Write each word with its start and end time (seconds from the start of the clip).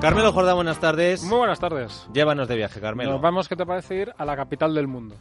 Carmelo 0.00 0.32
Jordán, 0.32 0.56
buenas 0.56 0.80
tardes. 0.80 1.22
Muy 1.24 1.36
buenas 1.36 1.60
tardes. 1.60 2.08
Llévanos 2.14 2.48
de 2.48 2.56
viaje, 2.56 2.80
Carmelo. 2.80 3.12
Nos 3.12 3.20
vamos, 3.20 3.48
¿qué 3.50 3.54
te 3.54 3.66
parece 3.66 3.96
ir 3.96 4.14
a 4.16 4.24
la 4.24 4.34
capital 4.34 4.74
del 4.74 4.88
mundo? 4.88 5.14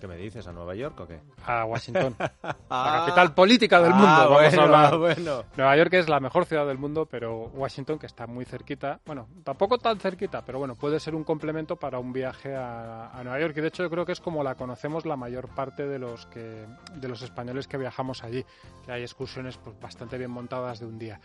¿Qué 0.00 0.06
me 0.06 0.16
dices? 0.16 0.46
¿A 0.46 0.52
Nueva 0.52 0.76
York 0.76 0.98
o 1.00 1.08
qué? 1.08 1.20
A 1.44 1.64
Washington. 1.64 2.14
la 2.42 3.02
capital 3.04 3.34
política 3.34 3.80
del 3.80 3.90
mundo. 3.90 4.06
Ah, 4.08 4.26
vamos 4.28 4.42
bueno, 4.42 4.60
a 4.60 4.64
hablar. 4.64 4.98
bueno. 4.98 5.44
Nueva 5.56 5.76
York 5.76 5.94
es 5.94 6.08
la 6.08 6.20
mejor 6.20 6.44
ciudad 6.44 6.66
del 6.66 6.78
mundo, 6.78 7.06
pero 7.06 7.50
Washington, 7.54 7.98
que 7.98 8.06
está 8.06 8.28
muy 8.28 8.44
cerquita, 8.44 9.00
bueno, 9.04 9.26
tampoco 9.42 9.78
tan 9.78 9.98
cerquita, 9.98 10.44
pero 10.44 10.60
bueno, 10.60 10.76
puede 10.76 11.00
ser 11.00 11.16
un 11.16 11.24
complemento 11.24 11.74
para 11.74 11.98
un 11.98 12.12
viaje 12.12 12.54
a, 12.54 13.10
a 13.10 13.24
Nueva 13.24 13.40
York. 13.40 13.54
Y 13.56 13.60
de 13.60 13.68
hecho, 13.68 13.82
yo 13.82 13.90
creo 13.90 14.06
que 14.06 14.12
es 14.12 14.20
como 14.20 14.44
la 14.44 14.54
conocemos 14.54 15.04
la 15.04 15.16
mayor 15.16 15.48
parte 15.48 15.86
de 15.86 15.98
los 15.98 16.26
que 16.26 16.64
de 16.94 17.08
los 17.08 17.22
españoles 17.22 17.66
que 17.66 17.76
viajamos 17.76 18.22
allí, 18.22 18.44
que 18.84 18.92
hay 18.92 19.02
excursiones 19.02 19.56
pues, 19.56 19.78
bastante 19.80 20.16
bien 20.16 20.30
montadas 20.30 20.78
de 20.78 20.86
un 20.86 20.98
día. 20.98 21.20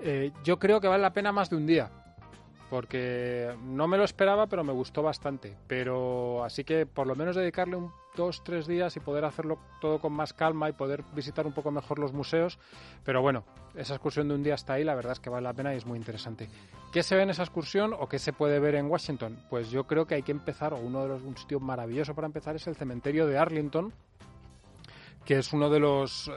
Eh, 0.00 0.32
yo 0.42 0.58
creo 0.58 0.80
que 0.80 0.88
vale 0.88 1.02
la 1.02 1.12
pena 1.12 1.30
más 1.30 1.50
de 1.50 1.56
un 1.56 1.66
día 1.66 1.90
porque 2.72 3.54
no 3.64 3.86
me 3.86 3.98
lo 3.98 4.04
esperaba, 4.04 4.46
pero 4.46 4.64
me 4.64 4.72
gustó 4.72 5.02
bastante. 5.02 5.54
Pero 5.66 6.42
así 6.42 6.64
que 6.64 6.86
por 6.86 7.06
lo 7.06 7.14
menos 7.14 7.36
dedicarle 7.36 7.76
un 7.76 7.92
dos, 8.16 8.42
tres 8.42 8.66
días 8.66 8.96
y 8.96 9.00
poder 9.00 9.26
hacerlo 9.26 9.58
todo 9.82 9.98
con 9.98 10.14
más 10.14 10.32
calma 10.32 10.70
y 10.70 10.72
poder 10.72 11.04
visitar 11.14 11.46
un 11.46 11.52
poco 11.52 11.70
mejor 11.70 11.98
los 11.98 12.14
museos. 12.14 12.58
Pero 13.04 13.20
bueno, 13.20 13.44
esa 13.74 13.92
excursión 13.92 14.26
de 14.28 14.36
un 14.36 14.42
día 14.42 14.54
hasta 14.54 14.72
ahí, 14.72 14.84
la 14.84 14.94
verdad 14.94 15.12
es 15.12 15.20
que 15.20 15.28
vale 15.28 15.44
la 15.44 15.52
pena 15.52 15.74
y 15.74 15.76
es 15.76 15.84
muy 15.84 15.98
interesante. 15.98 16.48
¿Qué 16.94 17.02
se 17.02 17.14
ve 17.14 17.24
en 17.24 17.28
esa 17.28 17.42
excursión 17.42 17.92
o 17.92 18.08
qué 18.08 18.18
se 18.18 18.32
puede 18.32 18.58
ver 18.58 18.76
en 18.76 18.86
Washington? 18.86 19.38
Pues 19.50 19.70
yo 19.70 19.86
creo 19.86 20.06
que 20.06 20.14
hay 20.14 20.22
que 20.22 20.32
empezar, 20.32 20.72
o 20.72 20.78
uno 20.78 21.02
de 21.02 21.08
los, 21.08 21.22
un 21.24 21.36
sitio 21.36 21.60
para 21.60 21.84
empezar 21.84 22.56
es 22.56 22.66
el 22.68 22.74
cementerio 22.74 23.26
de 23.26 23.36
Arlington, 23.36 23.92
que 25.26 25.36
es 25.36 25.52
uno 25.52 25.68
de 25.68 25.78
los 25.78 26.28
eh, 26.28 26.32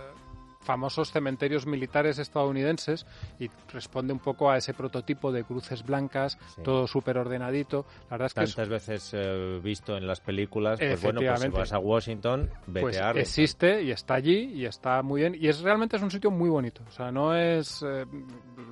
famosos 0.65 1.11
cementerios 1.11 1.65
militares 1.65 2.19
estadounidenses 2.19 3.05
y 3.39 3.49
responde 3.71 4.11
un 4.11 4.19
poco 4.19 4.49
a 4.49 4.57
ese 4.57 4.73
prototipo 4.73 5.31
de 5.31 5.43
cruces 5.43 5.83
blancas, 5.85 6.37
Sí. 6.55 6.61
todo 6.63 6.87
súper 6.87 7.17
ordenadito. 7.17 7.85
La 8.09 8.17
verdad 8.17 8.25
es 8.27 8.33
que 8.33 8.43
es- 8.43 8.55
Tantas 8.55 8.69
veces 8.69 9.11
eh, 9.13 9.59
visto 9.63 9.95
en 9.95 10.07
las 10.07 10.19
películas, 10.19 10.79
pues 10.79 11.01
bueno, 11.01 11.21
pues 11.21 11.39
si 11.41 11.47
vas 11.49 11.71
a 11.73 11.79
Washington, 11.79 12.49
vete 12.67 12.81
pues 12.81 12.97
a 12.99 13.11
existe 13.11 13.83
y 13.83 13.91
está 13.91 14.15
allí 14.15 14.51
y 14.53 14.65
está 14.65 15.01
muy 15.03 15.21
bien 15.21 15.35
y 15.39 15.47
es 15.47 15.61
realmente 15.61 15.97
es 15.97 16.01
un 16.01 16.09
sitio 16.11 16.31
muy 16.31 16.49
bonito 16.49 16.81
o 16.87 16.91
sea 16.91 17.11
no 17.11 17.35
es 17.35 17.83
eh, 17.87 18.05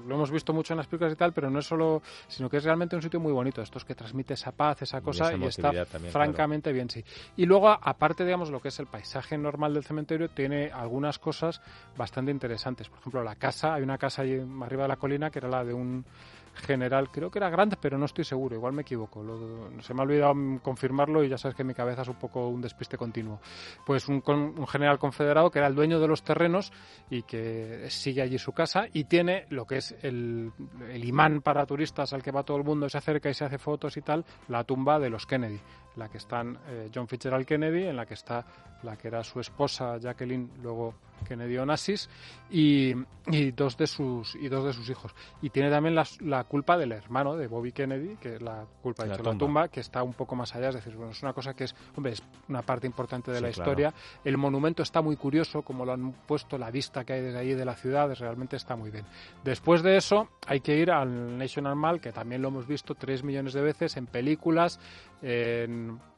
lo 0.07 0.15
hemos 0.15 0.31
visto 0.31 0.53
mucho 0.53 0.73
en 0.73 0.77
las 0.77 0.87
películas 0.87 1.13
y 1.13 1.15
tal 1.15 1.33
pero 1.33 1.49
no 1.49 1.59
es 1.59 1.65
solo 1.65 2.01
sino 2.27 2.49
que 2.49 2.57
es 2.57 2.63
realmente 2.63 2.95
un 2.95 3.01
sitio 3.01 3.19
muy 3.19 3.31
bonito 3.31 3.61
estos 3.61 3.85
que 3.85 3.95
transmite 3.95 4.33
esa 4.33 4.51
paz 4.51 4.81
esa 4.81 4.99
Y 4.99 5.01
cosa 5.01 5.33
esa 5.33 5.37
y 5.37 5.43
está 5.45 5.85
también, 5.85 6.11
francamente 6.11 6.71
bien 6.71 6.89
sí. 6.89 7.03
Y 7.37 7.45
luego 7.45 7.69
aparte 7.69 8.25
digamos 8.25 8.49
lo 8.49 8.59
que 8.59 8.69
es 8.69 8.79
el 8.79 8.87
paisaje 8.87 9.37
normal 9.37 9.73
del 9.73 9.83
cementerio 9.83 10.29
tiene 10.29 10.71
algunas 10.71 11.19
cosas 11.19 11.61
bastante 11.97 12.31
interesantes. 12.31 12.89
Por 12.89 12.99
ejemplo 12.99 13.23
la 13.23 13.35
casa 13.35 13.73
hay 13.73 13.83
una 13.83 13.97
casa 13.97 14.23
ahí 14.23 14.39
arriba 14.61 14.83
de 14.83 14.89
la 14.89 14.97
colina 14.97 15.29
que 15.29 15.39
era 15.39 15.49
la 15.49 15.63
de 15.63 15.73
un 15.73 16.05
general, 16.53 17.09
creo 17.09 17.29
que 17.31 17.39
era 17.39 17.49
grande, 17.49 17.77
pero 17.79 17.97
no 17.97 18.05
estoy 18.05 18.23
seguro, 18.23 18.55
igual 18.55 18.73
me 18.73 18.83
equivoco. 18.83 19.23
Lo- 19.23 19.81
se 19.81 19.93
me 19.93 20.01
ha 20.01 20.03
olvidado 20.03 20.33
confirmarlo 20.61 21.23
y 21.23 21.29
ya 21.29 21.37
sabes 21.37 21.55
que 21.55 21.63
mi 21.63 21.73
cabeza 21.73 22.03
es 22.03 22.07
un 22.07 22.15
poco 22.15 22.47
un 22.47 22.61
despiste 22.61 22.97
continuo. 22.97 23.39
Pues 23.85 24.07
un, 24.07 24.23
un 24.25 24.67
general 24.67 24.99
confederado 24.99 25.49
que 25.51 25.59
era 25.59 25.67
el 25.67 25.75
dueño 25.75 25.99
de 25.99 26.07
los 26.07 26.23
terrenos 26.23 26.71
y 27.09 27.23
que 27.23 27.85
sigue 27.89 28.21
allí 28.21 28.37
su 28.37 28.51
casa 28.53 28.85
y 28.93 29.05
tiene 29.05 29.45
lo 29.49 29.65
que 29.65 29.77
es 29.77 29.95
el, 30.03 30.51
el 30.89 31.05
imán 31.05 31.41
para 31.41 31.65
turistas 31.65 32.13
al 32.13 32.21
que 32.23 32.31
va 32.31 32.43
todo 32.43 32.57
el 32.57 32.63
mundo, 32.63 32.87
se 32.89 32.97
acerca 32.97 33.29
y 33.29 33.33
se 33.33 33.45
hace 33.45 33.57
fotos 33.57 33.97
y 33.97 34.01
tal, 34.01 34.23
la 34.47 34.63
tumba 34.63 34.99
de 34.99 35.09
los 35.09 35.25
Kennedy, 35.25 35.59
en 35.94 35.99
la 35.99 36.09
que 36.09 36.17
están 36.17 36.58
eh, 36.67 36.89
John 36.94 37.08
Fitzgerald 37.08 37.45
Kennedy, 37.45 37.83
en 37.88 37.95
la 37.95 38.05
que 38.05 38.13
está 38.16 38.45
la 38.83 38.97
que 38.97 39.08
era 39.08 39.23
su 39.23 39.39
esposa 39.39 39.97
Jacqueline, 39.97 40.49
luego 40.61 40.94
Kennedy 41.25 41.58
Onassis, 41.58 42.09
y, 42.52 42.94
y 43.27 43.52
dos 43.52 43.77
de 43.77 43.88
sus 43.88 44.36
y 44.36 44.49
dos 44.49 44.66
de 44.66 44.73
sus 44.73 44.89
hijos. 44.89 45.15
Y 45.42 45.52
tiene 45.52 45.70
también 45.70 45.95
la, 45.95 46.05
la 46.20 46.43
culpa 46.43 46.77
del 46.77 46.92
hermano 46.92 47.37
de 47.37 47.48
Bobby 47.48 47.71
Kennedy, 47.71 48.17
que 48.17 48.36
es 48.36 48.42
la 48.42 48.65
culpa 48.81 49.04
de 49.04 49.09
La 49.09 49.15
hecho, 49.15 49.23
tumba. 49.23 49.33
la 49.33 49.39
tumba, 49.39 49.67
que 49.70 49.80
está 49.80 50.04
un 50.04 50.11
poco 50.11 50.36
más 50.36 50.54
allá. 50.54 50.67
Es 50.70 50.76
decir, 50.76 50.98
bueno, 50.98 51.14
es 51.14 51.23
una 51.23 51.31
cosa 51.31 51.54
que 51.54 51.64
es, 51.64 51.73
hombre, 51.95 52.11
es 52.11 52.23
una 52.49 52.61
parte 52.61 52.86
importante 52.86 53.31
de 53.31 53.37
Sí, 53.37 53.43
la 53.43 53.52
claro. 53.52 53.71
historia. 53.71 53.93
El 54.25 54.37
monumento 54.37 54.83
está 54.83 55.02
muy 55.02 55.15
curioso, 55.15 55.61
como 55.61 55.86
lo 55.86 55.93
han 55.93 56.11
puesto, 56.27 56.58
la 56.58 56.70
vista 56.70 57.05
que 57.05 57.14
hay 57.14 57.21
desde 57.21 57.39
ahí 57.39 57.54
de 57.54 57.64
la 57.64 57.75
ciudad, 57.75 58.11
es- 58.11 58.20
realmente 58.20 58.58
está 58.58 58.75
muy 58.75 58.92
bien. 58.92 59.05
Después 59.45 59.81
de 59.81 59.95
eso, 59.95 60.27
hay 60.45 60.60
que 60.60 60.75
ir 60.77 60.92
al 60.92 61.37
National 61.37 61.77
Mall, 61.77 62.02
que 62.02 62.11
también 62.11 62.42
lo 62.42 62.49
hemos 62.49 62.67
visto 62.67 62.95
tres 62.95 63.23
millones 63.23 63.54
de 63.54 63.61
veces 63.61 63.95
en 63.95 64.08
películas, 64.08 64.77
en 65.21 65.83
on 65.89 66.12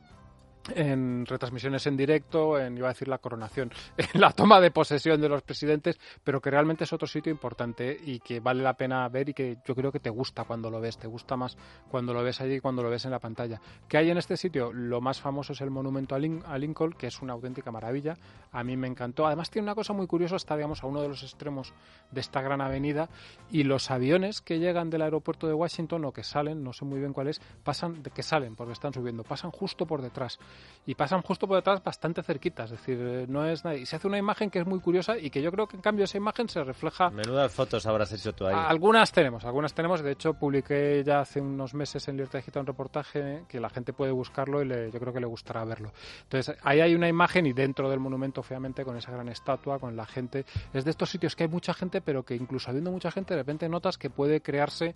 en 0.73 1.25
retransmisiones 1.25 1.85
en 1.87 1.97
directo, 1.97 2.59
en 2.59 2.77
iba 2.77 2.87
a 2.87 2.93
decir 2.93 3.07
la 3.07 3.17
coronación, 3.19 3.71
en 3.97 4.19
la 4.21 4.31
toma 4.31 4.59
de 4.59 4.71
posesión 4.71 5.21
de 5.21 5.29
los 5.29 5.41
presidentes, 5.43 5.99
pero 6.23 6.41
que 6.41 6.49
realmente 6.49 6.85
es 6.85 6.93
otro 6.93 7.07
sitio 7.07 7.31
importante 7.31 7.97
y 8.03 8.19
que 8.19 8.39
vale 8.39 8.63
la 8.63 8.73
pena 8.73 9.07
ver 9.09 9.29
y 9.29 9.33
que 9.33 9.57
yo 9.65 9.75
creo 9.75 9.91
que 9.91 9.99
te 9.99 10.09
gusta 10.09 10.43
cuando 10.43 10.69
lo 10.69 10.79
ves, 10.81 10.97
te 10.97 11.07
gusta 11.07 11.35
más 11.35 11.57
cuando 11.89 12.13
lo 12.13 12.23
ves 12.23 12.41
allí 12.41 12.55
y 12.55 12.59
cuando 12.59 12.81
lo 12.83 12.89
ves 12.89 13.05
en 13.05 13.11
la 13.11 13.19
pantalla. 13.19 13.61
¿Qué 13.87 13.97
hay 13.97 14.09
en 14.09 14.17
este 14.17 14.37
sitio? 14.37 14.71
Lo 14.73 15.01
más 15.01 15.21
famoso 15.21 15.53
es 15.53 15.61
el 15.61 15.69
monumento 15.69 16.15
a, 16.15 16.19
Lin- 16.19 16.43
a 16.45 16.57
Lincoln, 16.57 16.93
que 16.93 17.07
es 17.07 17.21
una 17.21 17.33
auténtica 17.33 17.71
maravilla. 17.71 18.15
A 18.51 18.63
mí 18.63 18.75
me 18.77 18.87
encantó. 18.87 19.27
Además 19.27 19.49
tiene 19.49 19.65
una 19.67 19.75
cosa 19.75 19.93
muy 19.93 20.07
curiosa, 20.07 20.35
está 20.35 20.55
digamos 20.55 20.83
a 20.83 20.87
uno 20.87 21.01
de 21.01 21.09
los 21.09 21.23
extremos 21.23 21.73
de 22.11 22.21
esta 22.21 22.41
gran 22.41 22.61
avenida 22.61 23.09
y 23.51 23.63
los 23.63 23.91
aviones 23.91 24.41
que 24.41 24.59
llegan 24.59 24.89
del 24.89 25.01
aeropuerto 25.03 25.47
de 25.47 25.53
Washington 25.53 26.05
o 26.05 26.11
que 26.11 26.23
salen, 26.23 26.63
no 26.63 26.73
sé 26.73 26.85
muy 26.85 26.99
bien 26.99 27.13
cuál 27.13 27.27
es, 27.27 27.39
pasan 27.63 28.01
de 28.01 28.11
que 28.11 28.23
salen 28.23 28.55
porque 28.55 28.73
están 28.73 28.93
subiendo, 28.93 29.23
pasan 29.23 29.51
justo 29.51 29.85
por 29.85 30.01
detrás 30.01 30.39
y 30.87 30.93
pasan 30.93 31.21
justo 31.23 31.47
por 31.47 31.55
detrás 31.57 31.83
bastante 31.83 32.21
cerquita, 32.21 32.65
es 32.65 32.71
decir, 32.71 32.99
eh, 33.01 33.25
no 33.27 33.43
es 33.45 33.63
nada. 33.65 33.75
Y 33.75 33.87
se 33.87 33.95
hace 33.95 34.07
una 34.07 34.19
imagen 34.19 34.51
que 34.51 34.59
es 34.59 34.67
muy 34.67 34.79
curiosa 34.79 35.17
y 35.17 35.31
que 35.31 35.41
yo 35.41 35.51
creo 35.51 35.67
que 35.67 35.75
en 35.77 35.81
cambio 35.81 36.05
esa 36.05 36.17
imagen 36.17 36.47
se 36.47 36.63
refleja 36.63 37.09
Menudas 37.09 37.51
fotos 37.51 37.85
habrás 37.87 38.11
hecho 38.11 38.33
tú 38.33 38.45
ahí. 38.45 38.53
algunas 38.55 39.11
tenemos, 39.11 39.43
algunas 39.45 39.73
tenemos. 39.73 40.01
De 40.01 40.11
hecho, 40.11 40.35
publiqué 40.35 41.03
ya 41.03 41.21
hace 41.21 41.41
unos 41.41 41.73
meses 41.73 42.07
en 42.07 42.17
Libertad 42.17 42.37
Digital 42.39 42.61
un 42.61 42.67
reportaje 42.67 43.45
que 43.49 43.59
la 43.59 43.69
gente 43.71 43.93
puede 43.93 44.11
buscarlo 44.11 44.61
y 44.61 44.65
le- 44.65 44.91
yo 44.91 44.99
creo 44.99 45.11
que 45.11 45.19
le 45.19 45.25
gustará 45.25 45.65
verlo. 45.65 45.91
Entonces, 46.21 46.55
ahí 46.61 46.81
hay 46.81 46.93
una 46.93 47.07
imagen 47.07 47.47
y 47.47 47.53
dentro 47.53 47.89
del 47.89 47.99
monumento, 47.99 48.41
obviamente, 48.41 48.85
con 48.85 48.95
esa 48.95 49.11
gran 49.11 49.27
estatua, 49.29 49.79
con 49.79 49.95
la 49.95 50.05
gente. 50.05 50.45
Es 50.71 50.85
de 50.85 50.91
estos 50.91 51.09
sitios 51.09 51.35
que 51.35 51.45
hay 51.45 51.49
mucha 51.49 51.73
gente, 51.73 51.99
pero 52.01 52.21
que 52.23 52.35
incluso 52.35 52.69
habiendo 52.69 52.91
mucha 52.91 53.09
gente, 53.09 53.33
de 53.33 53.39
repente 53.39 53.67
notas 53.67 53.97
que 53.97 54.11
puede 54.11 54.41
crearse 54.41 54.93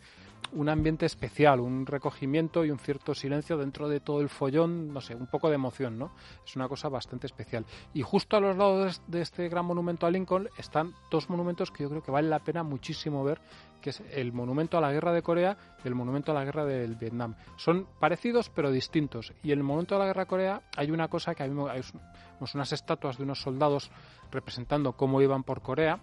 un 0.53 0.70
ambiente 0.70 1.06
especial, 1.06 1.59
un 1.59 1.86
recogimiento 1.86 2.64
y 2.64 2.72
un 2.72 2.80
cierto 2.80 3.14
silencio 3.14 3.58
dentro 3.58 3.90
de 3.90 4.00
todo 4.00 4.22
el 4.22 4.30
follón, 4.30 4.94
no 4.94 5.02
sé, 5.02 5.16
un 5.16 5.28
poco 5.28 5.48
de 5.49 5.55
emoción, 5.55 5.97
¿no? 5.97 6.11
Es 6.45 6.55
una 6.55 6.67
cosa 6.67 6.89
bastante 6.89 7.27
especial. 7.27 7.65
Y 7.93 8.01
justo 8.01 8.37
a 8.37 8.39
los 8.39 8.55
lados 8.57 9.01
de 9.07 9.21
este 9.21 9.49
gran 9.49 9.65
monumento 9.65 10.05
a 10.05 10.11
Lincoln 10.11 10.49
están 10.57 10.93
dos 11.11 11.29
monumentos 11.29 11.71
que 11.71 11.83
yo 11.83 11.89
creo 11.89 12.03
que 12.03 12.11
vale 12.11 12.29
la 12.29 12.39
pena 12.39 12.63
muchísimo 12.63 13.23
ver, 13.23 13.41
que 13.81 13.91
es 13.91 14.01
el 14.11 14.33
monumento 14.33 14.77
a 14.77 14.81
la 14.81 14.91
guerra 14.91 15.13
de 15.13 15.21
Corea 15.21 15.57
y 15.83 15.87
el 15.87 15.95
monumento 15.95 16.31
a 16.31 16.35
la 16.35 16.43
guerra 16.43 16.65
del 16.65 16.95
Vietnam. 16.95 17.35
Son 17.57 17.87
parecidos 17.99 18.49
pero 18.49 18.71
distintos. 18.71 19.33
Y 19.43 19.51
en 19.51 19.59
el 19.59 19.63
monumento 19.63 19.95
a 19.95 19.99
la 19.99 20.05
guerra 20.05 20.23
de 20.23 20.27
Corea 20.27 20.61
hay 20.75 20.91
una 20.91 21.07
cosa 21.07 21.35
que 21.35 21.43
a 21.43 21.47
mí 21.47 21.53
me 21.53 21.69
hay 21.69 21.81
unas 22.53 22.71
estatuas 22.71 23.17
de 23.17 23.23
unos 23.23 23.41
soldados 23.41 23.91
representando 24.31 24.93
cómo 24.93 25.21
iban 25.21 25.43
por 25.43 25.61
Corea. 25.61 25.99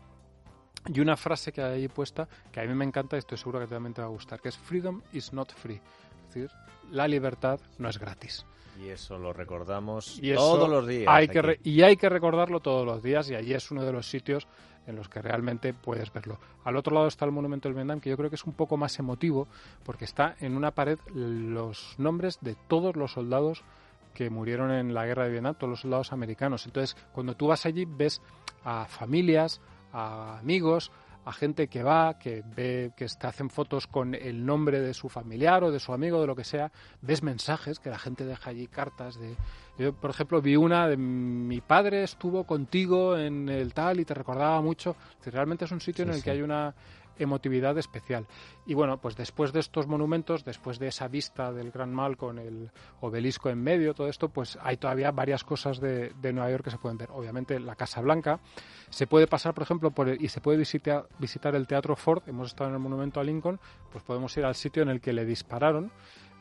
Y 0.88 1.00
una 1.00 1.16
frase 1.16 1.50
que 1.50 1.62
hay 1.62 1.82
ahí 1.82 1.88
puesta 1.88 2.28
que 2.52 2.60
a 2.60 2.64
mí 2.64 2.72
me 2.72 2.84
encanta 2.84 3.16
y 3.16 3.18
estoy 3.18 3.38
seguro 3.38 3.58
que 3.58 3.66
también 3.66 3.92
te 3.92 4.02
va 4.02 4.06
a 4.06 4.10
gustar, 4.10 4.40
que 4.40 4.50
es 4.50 4.56
Freedom 4.56 5.02
is 5.12 5.32
not 5.32 5.52
free. 5.52 5.80
Es 6.28 6.34
decir, 6.34 6.50
la 6.90 7.08
libertad 7.08 7.60
no 7.78 7.88
es 7.88 7.98
gratis. 7.98 8.46
Y 8.82 8.88
eso 8.88 9.18
lo 9.18 9.32
recordamos 9.32 10.18
Y 10.22 10.32
eso 10.32 10.40
todos 10.40 10.68
los 10.68 10.86
días. 10.86 11.06
Hay 11.08 11.28
que 11.28 11.38
aquí. 11.38 11.46
re- 11.46 11.60
y 11.64 11.82
hay 11.82 11.96
que 11.96 12.08
recordarlo 12.10 12.60
todos 12.60 12.84
los 12.84 13.02
días 13.02 13.30
y 13.30 13.34
allí 13.34 13.54
es 13.54 13.70
uno 13.70 13.82
de 13.84 13.92
los 13.92 14.08
sitios 14.10 14.46
en 14.86 14.96
los 14.96 15.08
que 15.08 15.20
realmente 15.22 15.72
puedes 15.72 16.12
verlo. 16.12 16.38
Al 16.62 16.76
otro 16.76 16.94
lado 16.94 17.06
está 17.08 17.24
el 17.24 17.32
Monumento 17.32 17.68
del 17.68 17.74
Vietnam, 17.74 18.00
que 18.00 18.10
yo 18.10 18.16
creo 18.16 18.28
que 18.28 18.36
es 18.36 18.44
un 18.44 18.52
poco 18.52 18.76
más 18.76 18.98
emotivo 18.98 19.48
porque 19.82 20.04
está 20.04 20.36
en 20.40 20.56
una 20.56 20.70
pared 20.72 20.98
los 21.14 21.94
nombres 21.98 22.38
de 22.42 22.54
todos 22.68 22.96
los 22.96 23.12
soldados 23.12 23.64
que 24.14 24.30
murieron 24.30 24.70
en 24.70 24.94
la 24.94 25.04
guerra 25.06 25.24
de 25.24 25.30
Vietnam, 25.30 25.54
todos 25.56 25.70
los 25.70 25.80
soldados 25.80 26.12
americanos. 26.12 26.66
Entonces, 26.66 26.96
cuando 27.12 27.34
tú 27.34 27.48
vas 27.48 27.66
allí, 27.66 27.84
ves 27.86 28.22
a 28.64 28.84
familias, 28.86 29.60
a 29.92 30.38
amigos, 30.38 30.92
a 31.26 31.32
gente 31.32 31.66
que 31.66 31.82
va, 31.82 32.18
que 32.20 32.44
ve, 32.54 32.92
que 32.96 33.06
te 33.06 33.26
hacen 33.26 33.50
fotos 33.50 33.88
con 33.88 34.14
el 34.14 34.46
nombre 34.46 34.80
de 34.80 34.94
su 34.94 35.08
familiar 35.08 35.64
o 35.64 35.72
de 35.72 35.80
su 35.80 35.92
amigo, 35.92 36.20
de 36.20 36.28
lo 36.28 36.36
que 36.36 36.44
sea, 36.44 36.70
ves 37.02 37.24
mensajes 37.24 37.80
que 37.80 37.90
la 37.90 37.98
gente 37.98 38.24
deja 38.24 38.50
allí, 38.50 38.68
cartas 38.68 39.18
de... 39.18 39.36
Yo, 39.76 39.92
por 39.92 40.10
ejemplo, 40.10 40.40
vi 40.40 40.54
una 40.54 40.86
de 40.86 40.96
mi 40.96 41.60
padre 41.60 42.04
estuvo 42.04 42.44
contigo 42.44 43.18
en 43.18 43.48
el 43.48 43.74
tal 43.74 43.98
y 43.98 44.04
te 44.04 44.14
recordaba 44.14 44.62
mucho. 44.62 44.94
Realmente 45.24 45.64
es 45.64 45.72
un 45.72 45.80
sitio 45.80 46.04
Sí, 46.04 46.08
en 46.08 46.14
el 46.14 46.20
sí. 46.20 46.22
que 46.22 46.30
hay 46.30 46.42
una 46.42 46.72
emotividad 47.18 47.76
especial. 47.78 48.26
Y 48.66 48.74
bueno, 48.74 48.98
pues 48.98 49.16
después 49.16 49.52
de 49.52 49.60
estos 49.60 49.86
monumentos, 49.86 50.44
después 50.44 50.78
de 50.78 50.88
esa 50.88 51.08
vista 51.08 51.52
del 51.52 51.70
Gran 51.70 51.92
Mal 51.94 52.16
con 52.16 52.38
el 52.38 52.70
obelisco 53.00 53.50
en 53.50 53.62
medio, 53.62 53.94
todo 53.94 54.08
esto, 54.08 54.28
pues 54.28 54.58
hay 54.62 54.76
todavía 54.76 55.10
varias 55.10 55.44
cosas 55.44 55.80
de, 55.80 56.12
de 56.20 56.32
Nueva 56.32 56.50
York 56.50 56.64
que 56.64 56.70
se 56.70 56.78
pueden 56.78 56.98
ver. 56.98 57.10
Obviamente 57.12 57.60
la 57.60 57.76
Casa 57.76 58.00
Blanca, 58.00 58.40
se 58.90 59.06
puede 59.06 59.26
pasar, 59.26 59.54
por 59.54 59.62
ejemplo, 59.62 59.90
por 59.90 60.08
el- 60.08 60.22
y 60.22 60.28
se 60.28 60.40
puede 60.40 60.58
visitar, 60.58 61.06
visitar 61.18 61.54
el 61.54 61.66
Teatro 61.66 61.96
Ford, 61.96 62.22
hemos 62.26 62.48
estado 62.48 62.70
en 62.70 62.74
el 62.76 62.80
monumento 62.80 63.20
a 63.20 63.24
Lincoln, 63.24 63.58
pues 63.90 64.04
podemos 64.04 64.36
ir 64.36 64.44
al 64.44 64.54
sitio 64.54 64.82
en 64.82 64.88
el 64.88 65.00
que 65.00 65.12
le 65.12 65.24
dispararon, 65.24 65.90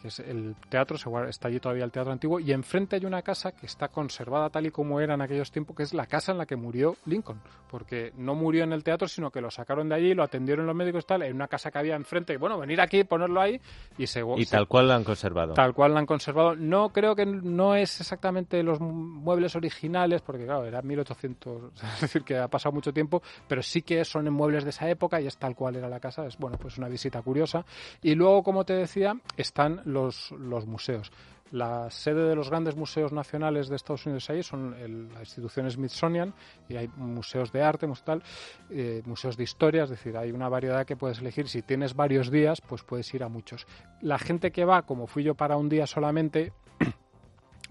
es 0.08 0.20
el 0.20 0.56
teatro, 0.70 0.98
está 1.28 1.48
allí 1.48 1.60
todavía 1.60 1.84
el 1.84 1.92
teatro 1.92 2.12
antiguo, 2.12 2.40
y 2.40 2.52
enfrente 2.52 2.96
hay 2.96 3.06
una 3.06 3.22
casa 3.22 3.52
que 3.52 3.66
está 3.66 3.88
conservada 3.90 4.50
tal 4.50 4.66
y 4.66 4.72
como 4.72 5.00
era 5.00 5.14
en 5.14 5.22
aquellos 5.22 5.52
tiempos, 5.52 5.76
que 5.76 5.84
es 5.84 5.94
la 5.94 6.06
casa 6.08 6.32
en 6.32 6.38
la 6.38 6.46
que 6.46 6.56
murió 6.56 6.96
Lincoln, 7.06 7.42
porque 7.70 8.14
no 8.18 8.36
murió 8.36 8.64
en 8.64 8.74
el 8.74 8.84
teatro, 8.84 9.08
sino 9.08 9.32
que 9.32 9.42
lo 9.42 9.52
sacaron 9.52 9.90
de 9.90 9.96
allí, 9.96 10.14
lo 10.14 10.24
atendieron 10.24 10.66
los 10.66 10.76
médicos 10.76 11.06
tal, 11.06 11.24
en 11.24 11.36
una 11.36 11.48
casa 11.48 11.72
que 11.72 11.80
había 11.80 11.96
enfrente, 11.96 12.34
y 12.34 12.38
bueno, 12.38 12.58
venir 12.58 12.82
aquí, 12.82 13.04
ponerlo 13.04 13.42
ahí, 13.42 13.60
y 13.98 14.08
se... 14.08 14.22
Y 14.38 14.46
tal 14.46 14.68
cual 14.68 14.88
la 14.88 14.96
han 14.96 15.04
conservado. 15.04 15.54
Tal 15.54 15.74
cual 15.74 15.94
la 15.94 16.00
han 16.00 16.06
conservado. 16.06 16.56
No 16.56 16.90
creo 16.90 17.16
que 17.16 17.26
no 17.26 17.76
es 17.76 18.00
exactamente 18.00 18.62
los 18.64 18.80
muebles 18.80 19.56
originales, 19.56 20.22
porque 20.22 20.46
claro, 20.46 20.66
era 20.66 20.82
1800, 20.82 21.72
es 21.96 22.02
decir, 22.02 22.24
que 22.24 22.38
ha 22.38 22.48
pasado 22.48 22.74
mucho 22.74 22.94
tiempo, 22.94 23.22
pero 23.48 23.62
sí 23.62 23.82
que 23.82 24.04
son 24.06 24.32
muebles 24.32 24.64
de 24.64 24.70
esa 24.72 24.90
época 24.90 25.22
y 25.22 25.28
es 25.28 25.38
tal 25.38 25.56
cual 25.56 25.76
era 25.76 25.90
la 25.90 26.00
casa, 26.00 26.26
es 26.26 26.38
bueno, 26.38 26.58
pues 26.58 26.78
una 26.78 26.88
visita 26.88 27.22
curiosa. 27.22 27.66
Y 28.02 28.16
luego, 28.16 28.44
como 28.44 28.66
te 28.66 28.74
decía, 28.74 29.16
están 29.38 29.82
los, 29.96 30.32
museos. 30.68 31.12
La 31.52 31.90
sede 31.90 32.28
de 32.28 32.36
los 32.36 32.50
grandes 32.50 32.76
museos 32.76 33.12
nacionales 33.12 33.70
de 33.70 33.76
Estados 33.76 34.06
Unidos 34.06 34.30
ahí 34.30 34.44
son 34.44 34.76
la 35.14 35.20
institución 35.20 35.70
Smithsonian 35.70 36.34
y 36.68 36.76
hay 36.76 36.90
museos 36.98 37.52
de 37.52 37.62
arte, 37.62 37.88
eh, 38.70 39.02
museos 39.06 39.38
de 39.38 39.44
historia, 39.44 39.84
es 39.84 39.90
decir, 39.90 40.18
hay 40.18 40.32
una 40.32 40.50
variedad 40.50 40.86
que 40.86 40.96
puedes 40.96 41.20
elegir. 41.20 41.48
Si 41.48 41.62
tienes 41.62 41.96
varios 41.96 42.30
días, 42.30 42.62
pues 42.62 42.84
puedes 42.84 43.12
ir 43.14 43.24
a 43.24 43.30
muchos. 43.30 43.68
La 44.02 44.20
gente 44.20 44.52
que 44.52 44.66
va, 44.66 44.84
como 44.84 45.08
fui 45.08 45.24
yo 45.24 45.36
para 45.36 45.58
un 45.58 45.70
día 45.70 45.88
solamente, 45.88 46.52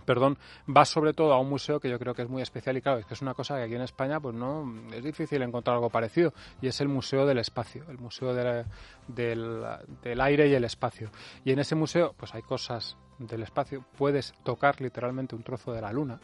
perdón, 0.04 0.38
va 0.68 0.84
sobre 0.84 1.12
todo 1.12 1.32
a 1.32 1.40
un 1.40 1.48
museo 1.48 1.80
que 1.80 1.90
yo 1.90 1.98
creo 1.98 2.14
que 2.14 2.22
es 2.22 2.28
muy 2.28 2.42
especial 2.42 2.76
y 2.76 2.82
claro, 2.82 2.98
es 2.98 3.06
que 3.06 3.14
es 3.14 3.22
una 3.22 3.34
cosa 3.34 3.56
que 3.56 3.62
aquí 3.62 3.74
en 3.74 3.82
España 3.82 4.20
pues 4.20 4.34
no 4.34 4.72
es 4.92 5.02
difícil 5.02 5.42
encontrar 5.42 5.76
algo 5.76 5.90
parecido 5.90 6.32
y 6.60 6.68
es 6.68 6.80
el 6.80 6.88
Museo 6.88 7.26
del 7.26 7.38
Espacio, 7.38 7.84
el 7.88 7.98
Museo 7.98 8.34
del, 8.34 8.64
del, 9.08 10.20
Aire 10.20 10.48
y 10.48 10.54
el 10.54 10.64
Espacio. 10.64 11.10
Y 11.44 11.52
en 11.52 11.58
ese 11.58 11.74
museo 11.74 12.14
pues 12.16 12.34
hay 12.34 12.42
cosas 12.42 12.96
del 13.18 13.42
espacio, 13.42 13.84
puedes 13.96 14.34
tocar 14.42 14.80
literalmente 14.80 15.36
un 15.36 15.42
trozo 15.42 15.72
de 15.72 15.80
la 15.80 15.92
luna, 15.92 16.18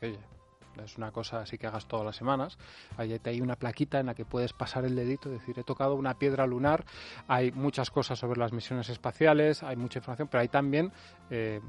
que 0.00 0.16
es 0.84 0.96
una 0.96 1.10
cosa 1.10 1.40
así 1.40 1.58
que 1.58 1.66
hagas 1.66 1.86
todas 1.86 2.06
las 2.06 2.16
semanas. 2.16 2.58
Ahí 2.96 3.18
hay 3.24 3.40
una 3.40 3.56
plaquita 3.56 4.00
en 4.00 4.06
la 4.06 4.14
que 4.14 4.24
puedes 4.24 4.52
pasar 4.52 4.84
el 4.84 4.94
dedito, 4.94 5.28
decir, 5.28 5.58
he 5.58 5.64
tocado 5.64 5.94
una 5.94 6.14
piedra 6.14 6.46
lunar. 6.46 6.84
Hay 7.26 7.52
muchas 7.52 7.90
cosas 7.90 8.18
sobre 8.18 8.38
las 8.38 8.52
misiones 8.52 8.88
espaciales, 8.88 9.62
hay 9.62 9.76
mucha 9.76 9.98
información, 9.98 10.28
pero 10.30 10.42
hay 10.42 10.48
también 10.48 10.92
eh, 11.30 11.60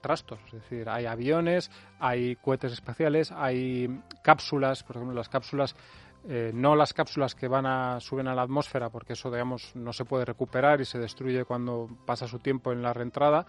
trastos, 0.00 0.38
es 0.46 0.52
decir, 0.52 0.88
hay 0.88 1.06
aviones, 1.06 1.70
hay 1.98 2.36
cohetes 2.36 2.72
espaciales, 2.72 3.32
hay 3.32 4.00
cápsulas, 4.22 4.82
por 4.82 4.96
ejemplo, 4.96 5.14
las 5.14 5.28
cápsulas 5.28 5.74
eh, 6.26 6.50
no 6.52 6.74
las 6.74 6.92
cápsulas 6.92 7.34
que 7.34 7.46
van 7.46 7.64
a 7.64 8.00
suben 8.00 8.26
a 8.26 8.34
la 8.34 8.42
atmósfera 8.42 8.90
porque 8.90 9.12
eso 9.12 9.30
digamos 9.30 9.74
no 9.76 9.92
se 9.92 10.04
puede 10.04 10.24
recuperar 10.24 10.80
y 10.80 10.84
se 10.84 10.98
destruye 10.98 11.44
cuando 11.44 11.88
pasa 12.04 12.26
su 12.26 12.40
tiempo 12.40 12.72
en 12.72 12.82
la 12.82 12.92
reentrada 12.92 13.46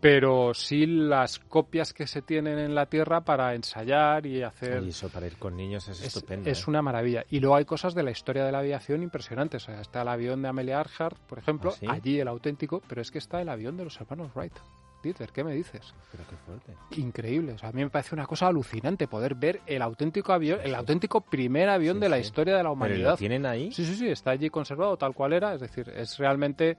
pero 0.00 0.52
sí 0.52 0.84
las 0.84 1.38
copias 1.38 1.94
que 1.94 2.06
se 2.06 2.20
tienen 2.20 2.58
en 2.58 2.74
la 2.74 2.86
Tierra 2.86 3.20
para 3.22 3.54
ensayar 3.54 4.26
y 4.26 4.42
hacer 4.42 4.82
y 4.82 4.88
eso 4.88 5.08
para 5.08 5.26
ir 5.26 5.38
con 5.38 5.56
niños 5.56 5.88
es, 5.88 6.02
estupendo 6.02 6.50
es 6.50 6.60
¿eh? 6.60 6.64
una 6.66 6.82
maravilla. 6.82 7.24
Y 7.30 7.40
luego 7.40 7.56
hay 7.56 7.64
cosas 7.64 7.94
de 7.94 8.02
la 8.02 8.10
historia 8.10 8.44
de 8.44 8.52
la 8.52 8.58
aviación 8.58 9.02
impresionantes. 9.02 9.68
Está 9.68 10.02
el 10.02 10.08
avión 10.08 10.42
de 10.42 10.48
Amelia 10.48 10.78
Earhart 10.78 11.18
por 11.20 11.38
ejemplo 11.38 11.72
¿Ah, 11.86 11.92
allí 11.92 12.20
el 12.20 12.28
auténtico 12.28 12.82
pero 12.86 13.00
es 13.00 13.10
que 13.10 13.18
está 13.18 13.40
el 13.40 13.48
avión 13.48 13.76
de 13.76 13.84
los 13.84 13.98
hermanos 14.00 14.32
Wright 14.34 14.54
Dieter, 15.02 15.30
¿qué 15.32 15.44
me 15.44 15.54
dices? 15.54 15.94
Pero 16.10 16.24
qué 16.28 16.36
fuerte. 16.36 16.74
Increíble. 17.00 17.56
a 17.62 17.72
mí 17.72 17.84
me 17.84 17.90
parece 17.90 18.14
una 18.14 18.26
cosa 18.26 18.48
alucinante 18.48 19.06
poder 19.06 19.34
ver 19.34 19.60
el 19.66 19.82
auténtico 19.82 20.32
avión, 20.32 20.60
el 20.62 20.74
auténtico 20.74 21.20
primer 21.20 21.68
avión 21.68 22.00
de 22.00 22.08
la 22.08 22.18
historia 22.18 22.56
de 22.56 22.62
la 22.62 22.70
humanidad. 22.70 23.10
lo 23.10 23.16
tienen 23.16 23.46
ahí? 23.46 23.72
Sí, 23.72 23.84
sí, 23.84 23.94
sí, 23.94 24.08
está 24.08 24.32
allí 24.32 24.50
conservado 24.50 24.96
tal 24.96 25.14
cual 25.14 25.32
era. 25.32 25.54
Es 25.54 25.60
decir, 25.60 25.88
es 25.88 26.18
realmente 26.18 26.78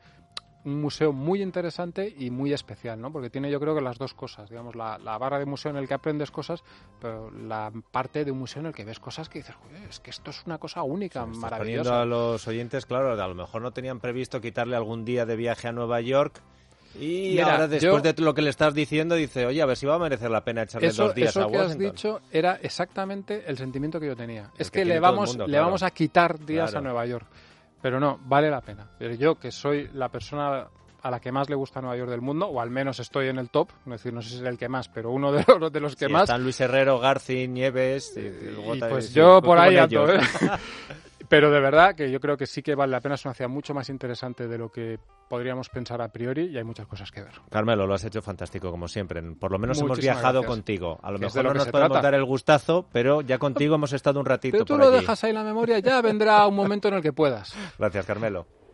un 0.66 0.82
museo 0.82 1.14
muy 1.14 1.42
interesante 1.42 2.14
y 2.18 2.30
muy 2.30 2.54
especial, 2.54 3.00
¿no? 3.00 3.12
Porque 3.12 3.30
tiene 3.30 3.50
yo 3.50 3.60
creo 3.60 3.76
que 3.76 3.82
las 3.82 3.98
dos 3.98 4.14
cosas, 4.14 4.50
digamos, 4.50 4.76
la, 4.76 4.98
barra 5.18 5.40
de 5.40 5.46
museo 5.46 5.72
en 5.72 5.78
el 5.78 5.88
que 5.88 5.94
aprendes 5.94 6.32
cosas, 6.32 6.64
pero 7.00 7.32
la 7.32 7.72
parte 7.92 8.26
de 8.26 8.32
un 8.32 8.40
museo 8.40 8.60
en 8.62 8.68
el 8.68 8.74
que 8.74 8.84
ves 8.84 9.00
cosas 9.00 9.30
que 9.30 9.40
dices, 9.40 9.56
es 9.90 10.00
que 10.00 10.10
esto 10.10 10.32
es 10.32 10.46
una 10.46 10.58
cosa 10.58 10.84
única, 10.84 11.26
maravillosa. 11.26 12.02
a 12.02 12.06
los 12.06 12.48
oyentes, 12.48 12.86
claro, 12.86 13.12
a 13.12 13.28
lo 13.28 13.36
mejor 13.36 13.62
no 13.62 13.72
tenían 13.72 14.00
previsto 14.00 14.42
quitarle 14.42 14.76
algún 14.76 15.06
día 15.06 15.26
de 15.26 15.36
viaje 15.36 15.68
a 15.68 15.72
Nueva 15.72 16.02
York 16.02 16.42
y 17.00 17.40
ahora, 17.40 17.68
después 17.68 18.04
de 18.04 18.14
lo 18.18 18.34
que 18.34 18.42
le 18.42 18.50
estás 18.50 18.74
diciendo, 18.74 19.16
dice, 19.16 19.46
oye, 19.46 19.62
a 19.62 19.66
ver 19.66 19.78
si 19.78 19.86
va 19.86 19.96
a 19.96 20.00
merecer 20.00 20.32
la 20.32 20.44
pena 20.44 20.64
echarle 20.64 20.92
dos 20.92 21.14
días 21.14 21.30
eso 21.30 21.42
a 21.42 21.48
Washington. 21.48 21.78
que 21.78 21.88
has 21.88 21.94
dicho 21.94 22.22
era 22.32 22.60
exactamente 22.62 23.44
el 23.48 23.58
sentimiento 23.58 24.00
que 24.00 24.08
yo 24.08 24.16
tenía. 24.16 24.52
es 24.58 24.72
que, 24.72 24.86
le 24.86 25.00
vamos, 25.00 25.38
le 25.38 25.60
vamos 25.60 25.84
a 25.84 25.92
quitar 25.92 26.40
días 26.40 26.74
a 26.76 26.82
Nueva 26.82 27.06
York. 27.06 27.28
Pero 27.82 28.00
no, 28.00 28.20
vale 28.26 28.50
la 28.50 28.62
pena. 28.62 28.90
Pero 28.98 29.14
yo, 29.16 29.36
que 29.36 29.52
soy 29.52 29.90
la 29.94 30.10
persona 30.10 30.68
a 31.02 31.12
la 31.12 31.20
que 31.20 31.32
más 31.32 31.50
le 31.50 31.56
gusta 31.56 31.80
Nueva 31.82 31.96
York 31.96 32.10
del 32.10 32.22
mundo, 32.22 32.48
o 32.48 32.60
al 32.60 32.70
menos 32.70 33.00
estoy 33.00 33.30
en 33.30 33.38
el 33.40 33.50
top, 33.50 33.70
no 33.86 33.94
decir, 33.94 34.14
no 34.14 34.22
sé 34.22 34.30
si 34.30 34.36
es 34.36 34.42
el 34.42 34.58
que 34.58 34.68
más, 34.68 34.90
pero 34.90 35.12
uno 35.12 35.32
de 35.32 35.46
los, 35.60 35.72
de 35.72 35.80
los 35.80 35.96
que 35.96 36.10
más. 36.10 36.24
Están 36.24 36.44
Luis 36.44 36.60
Herrero, 36.60 37.00
García, 37.00 37.48
Nieves, 37.48 38.18
y, 38.18 38.80
pues 38.82 39.14
yo 39.14 39.42
por 39.42 39.58
ahí 39.58 39.78
ando, 39.78 40.14
¿eh? 40.14 40.20
Pero 41.30 41.52
de 41.52 41.60
verdad 41.60 41.96
que 41.96 42.12
yo 42.12 42.20
creo 42.20 42.38
que 42.38 42.48
sí 42.48 42.64
que 42.64 42.74
vale 42.74 42.92
la 42.92 43.02
pena, 43.02 43.16
es 43.16 43.24
una 43.24 43.36
ciudad 43.36 43.50
mucho 43.50 43.74
más 43.76 43.90
interesante 43.90 44.48
de 44.48 44.58
lo 44.58 44.72
que 44.72 45.00
podríamos 45.30 45.70
pensar 45.70 46.02
a 46.02 46.12
priori 46.12 46.48
y 46.48 46.58
hay 46.58 46.64
muchas 46.64 46.88
cosas 46.88 47.12
que 47.12 47.22
ver. 47.22 47.34
Carmelo, 47.52 47.86
lo 47.86 47.94
has 47.94 48.04
hecho 48.04 48.22
fantástico 48.22 48.72
como 48.72 48.88
siempre. 48.88 49.22
Por 49.36 49.52
lo 49.52 49.60
menos 49.60 49.80
hemos 49.80 50.00
viajado 50.00 50.44
contigo. 50.44 51.00
A 51.04 51.12
lo 51.12 51.20
mejor 51.20 51.46
no 51.46 51.54
nos 51.54 51.68
podemos 51.68 52.02
dar 52.02 52.16
el 52.16 52.26
gustazo, 52.26 52.88
pero 52.92 53.22
ya 53.22 53.38
contigo 53.38 53.76
hemos 53.76 53.94
estado 53.94 54.20
un 54.20 54.26
ratito. 54.26 54.54
Pero 54.54 54.66
tú 54.66 54.78
lo 54.78 54.90
dejas 54.90 55.24
ahí 55.24 55.30
en 55.30 55.36
la 55.36 55.44
memoria, 55.44 55.80
ya 55.80 56.02
vendrá 56.02 56.46
un 56.48 56.56
momento 56.56 56.88
en 56.88 56.96
el 56.96 57.02
que 57.04 57.14
puedas. 57.14 57.56
Gracias, 57.78 58.06
Carmelo. 58.06 58.48